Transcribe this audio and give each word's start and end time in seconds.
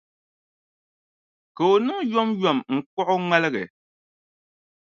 Ka 1.55 1.63
o 1.71 1.73
niŋ 1.85 1.99
yom 2.41 2.59
n-kpuɣi 2.77 3.11
o 3.15 3.17
ŋmaligi. 3.23 3.63